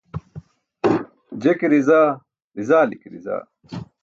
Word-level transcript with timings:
Je 1.43 1.51
ke 1.59 1.67
rizaa, 1.75 2.07
rizali 2.55 2.95
ke 3.01 3.07
rizaa. 3.13 3.41